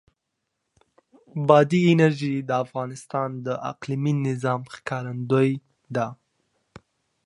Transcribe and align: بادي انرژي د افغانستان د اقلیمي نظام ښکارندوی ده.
بادي 1.47 1.81
انرژي 1.93 2.35
د 2.49 2.51
افغانستان 2.63 3.29
د 3.45 3.47
اقلیمي 3.71 4.13
نظام 4.27 4.61
ښکارندوی 4.75 5.49
ده. 5.95 6.07